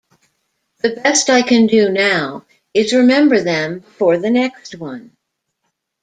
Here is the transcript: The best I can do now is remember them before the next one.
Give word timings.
The 0.81 0.89
best 0.95 1.29
I 1.29 1.43
can 1.43 1.67
do 1.67 1.87
now 1.87 2.43
is 2.73 2.91
remember 2.91 3.39
them 3.39 3.81
before 3.81 4.17
the 4.17 4.31
next 4.31 4.73
one. 4.79 5.15